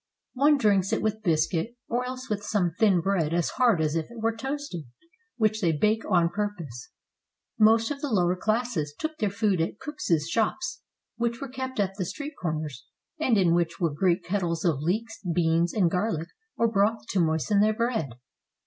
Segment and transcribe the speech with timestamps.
[0.33, 4.09] One drinks it with biscuit, or else with some thin bread as hard as if
[4.09, 4.85] it were toasted,
[5.37, 6.89] which they bake on pur pose."
[7.59, 10.81] Most of the lower classes took their food at cooks' shops,
[11.17, 12.87] which were kept at the street corners,
[13.19, 17.59] and in which were great kettles of leeks, beans, and garlic, or broth to moisten
[17.59, 18.09] their bread.